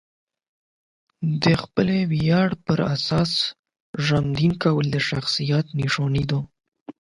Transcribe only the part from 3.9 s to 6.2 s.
ژوند کول د شخصیت نښه